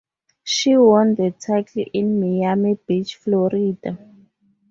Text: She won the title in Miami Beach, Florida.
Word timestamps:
She 0.43 0.75
won 0.75 1.13
the 1.13 1.29
title 1.29 1.85
in 1.93 2.19
Miami 2.19 2.73
Beach, 2.87 3.17
Florida. 3.17 3.99